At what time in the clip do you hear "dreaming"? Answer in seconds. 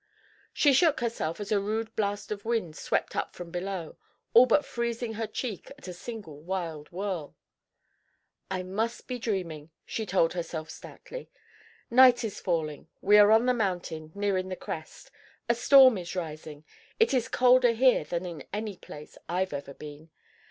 9.21-9.69